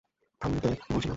[0.41, 1.09] থামতে, বলছিনা?